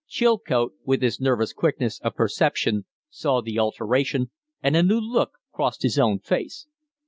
[0.07, 4.31] Chilcote, with his nervous quickness of perception, saw the alteration,
[4.63, 6.65] and a new look crossed his own face.